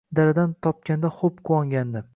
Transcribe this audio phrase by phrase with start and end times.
[0.19, 2.05] Daradan topganda xo’b quvongandi.